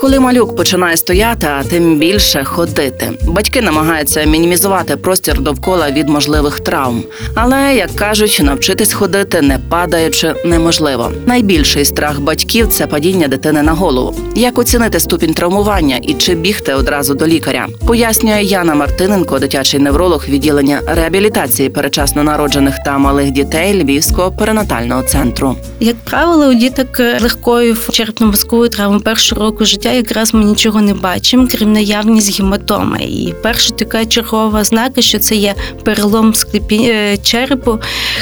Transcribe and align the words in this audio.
Коли 0.00 0.20
малюк 0.20 0.56
починає 0.56 0.96
стояти, 0.96 1.46
а 1.46 1.64
тим 1.64 1.98
більше 1.98 2.44
ходити. 2.44 3.10
Батьки 3.26 3.62
намагаються 3.62 4.24
мінімізувати 4.24 4.96
простір 4.96 5.40
довкола 5.40 5.90
від 5.90 6.08
можливих 6.08 6.60
травм. 6.60 7.02
Але 7.34 7.74
як 7.76 7.90
кажуть, 7.94 8.40
навчитись 8.44 8.92
ходити 8.92 9.42
не 9.42 9.58
падаючи 9.68 10.34
неможливо. 10.44 11.12
Найбільший 11.26 11.84
страх 11.84 12.20
батьків 12.20 12.68
це 12.68 12.86
падіння 12.86 13.28
дитини 13.28 13.62
на 13.62 13.72
голову. 13.72 14.16
Як 14.34 14.58
оцінити 14.58 15.00
ступінь 15.00 15.34
травмування 15.34 15.96
і 16.02 16.14
чи 16.14 16.34
бігти 16.34 16.74
одразу 16.74 17.14
до 17.14 17.26
лікаря? 17.26 17.66
Пояснює 17.86 18.42
Яна 18.42 18.74
Мартиненко, 18.74 19.38
дитячий 19.38 19.80
невролог 19.80 20.24
відділення 20.28 20.80
реабілітації 20.86 21.68
перечасно 21.68 22.22
народжених 22.22 22.74
та 22.84 22.98
малих 22.98 23.30
дітей 23.30 23.82
Львівського 23.82 24.32
перинатального 24.32 25.02
центру. 25.02 25.56
Як 25.80 25.96
правило, 25.96 26.46
у 26.46 26.54
діток 26.54 27.00
легкої 27.00 27.72
черепно-мозкової 27.74 28.68
травми 28.68 29.00
першого 29.00 29.42
року 29.42 29.64
життя 29.64 29.85
якраз 29.92 30.34
ми 30.34 30.44
нічого 30.44 30.80
не 30.80 30.94
бачимо, 30.94 31.48
крім 31.50 31.72
наявність 31.72 32.38
гематоми. 32.38 32.98
І 33.02 33.34
перша 33.42 33.74
така 33.74 34.06
чергова 34.06 34.60
ознака, 34.60 35.02
що 35.02 35.18
це 35.18 35.36
є 35.36 35.54
перелом 35.84 36.34
склепі... 36.34 36.76
е, 36.76 37.16
черепу, 37.22 37.78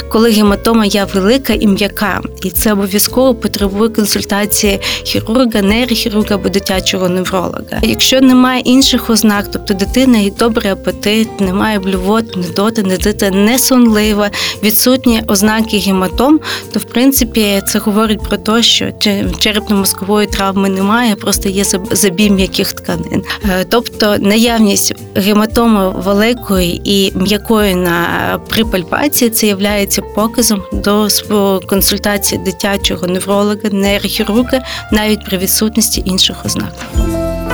коли 0.08 0.30
гематома 0.30 0.84
є 0.84 1.06
велика 1.14 1.52
і 1.52 1.66
м'яка. 1.66 2.20
І 2.42 2.50
це 2.50 2.72
обов'язково 2.72 3.34
потребує 3.34 3.90
консультації 3.90 4.80
хірурга, 5.04 5.62
нейрохірурга 5.62 6.34
або 6.34 6.48
дитячого 6.48 7.08
невролога. 7.08 7.80
Якщо 7.82 8.20
немає 8.20 8.60
інших 8.60 9.10
ознак, 9.10 9.48
тобто 9.52 9.74
дитина 9.74 10.18
і 10.18 10.30
добрий 10.30 10.72
апетит, 10.72 11.40
немає 11.40 11.78
блювот, 11.78 12.36
недоти, 12.36 12.82
дитина 12.82 13.36
не 13.36 13.58
сонлива, 13.58 14.30
відсутні 14.62 15.22
ознаки 15.26 15.78
гематом, 15.78 16.40
то 16.72 16.78
в 16.78 16.84
принципі 16.84 17.62
це 17.68 17.78
говорить 17.78 18.22
про 18.28 18.36
те, 18.36 18.62
що 18.62 18.84
черепно-мозкової 18.84 20.30
травми 20.30 20.68
немає, 20.68 21.14
просто 21.14 21.48
є 21.54 21.62
заб- 21.62 21.94
забій 21.94 22.30
м'яких 22.30 22.72
тканин. 22.72 23.22
Е, 23.50 23.64
Тобто 23.68 24.16
наявність 24.18 24.94
гематоми 25.14 25.90
великої 25.90 26.80
і 26.84 27.12
м'якої 27.16 27.74
на 27.74 28.06
при 28.48 28.64
пальпації 28.64 29.30
це 29.30 29.46
є 29.46 29.54
показом 30.14 30.62
до 30.72 31.08
консультації 31.66 32.40
дитячого 32.44 33.06
невролога, 33.06 33.56
нейрохірурга, 33.72 34.60
навіть 34.92 35.24
при 35.24 35.38
відсутності 35.38 36.02
інших 36.06 36.36
ознак. 36.44 36.72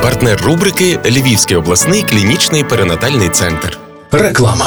Партнер 0.02 0.42
рубрики 0.44 0.98
Львівський 1.06 1.56
обласний 1.56 2.02
клінічний 2.02 2.64
перинатальний 2.64 3.28
центр. 3.28 3.78
Реклама. 4.12 4.66